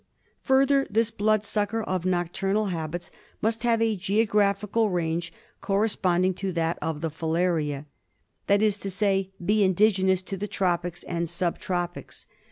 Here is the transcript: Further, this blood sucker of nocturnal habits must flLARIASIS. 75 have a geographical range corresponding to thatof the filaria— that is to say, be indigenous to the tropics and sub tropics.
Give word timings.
Further, 0.41 0.87
this 0.89 1.11
blood 1.11 1.45
sucker 1.45 1.83
of 1.83 2.07
nocturnal 2.07 2.69
habits 2.73 3.11
must 3.39 3.59
flLARIASIS. 3.61 3.69
75 3.69 3.69
have 3.69 3.81
a 3.81 3.95
geographical 3.99 4.89
range 4.89 5.33
corresponding 5.61 6.33
to 6.33 6.51
thatof 6.51 7.01
the 7.01 7.11
filaria— 7.11 7.85
that 8.47 8.63
is 8.63 8.79
to 8.79 8.89
say, 8.89 9.29
be 9.45 9.61
indigenous 9.63 10.23
to 10.23 10.37
the 10.37 10.47
tropics 10.47 11.03
and 11.03 11.29
sub 11.29 11.59
tropics. 11.59 12.25